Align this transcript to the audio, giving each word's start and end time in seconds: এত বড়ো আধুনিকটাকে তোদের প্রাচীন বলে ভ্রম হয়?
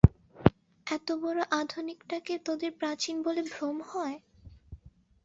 এত 0.87 1.07
বড়ো 1.21 1.43
আধুনিকটাকে 1.59 2.33
তোদের 2.45 2.71
প্রাচীন 2.79 3.15
বলে 3.25 3.41
ভ্রম 3.51 3.77
হয়? 3.91 4.17